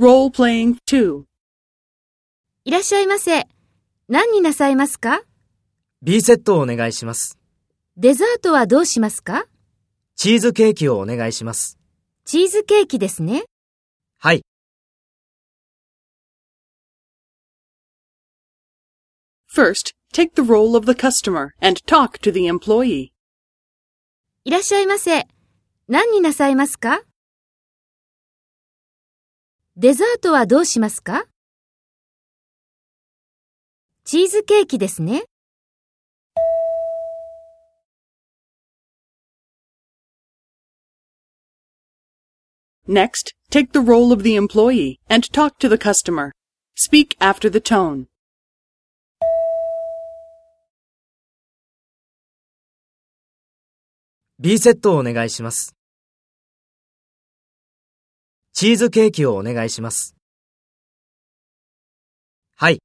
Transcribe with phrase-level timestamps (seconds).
[0.00, 1.24] Role playing 2.
[2.64, 3.46] いらっしゃいませ。
[4.08, 5.20] 何になさいますか
[6.00, 7.38] ？B セットをお願いします。
[7.98, 9.44] デザートはどうしますか？
[10.16, 11.78] チーズケーキをお願いします。
[12.24, 13.44] チーズケーキですね。
[14.18, 14.42] はい。
[19.54, 23.10] First, take the role of the customer and talk to the employee.
[24.44, 25.26] いらっしゃいませ。
[25.88, 27.02] 何になさいますか？
[29.82, 31.24] デザートはどうしますか
[34.04, 35.24] チーズケーキですね。
[42.86, 46.32] Next, take the role of the employee and talk to the customer.
[46.76, 48.04] Speak after the tone.
[54.38, 55.79] ビーセットをお願いします。
[58.60, 60.14] チーズケーキをお願いします。
[62.56, 62.82] はい。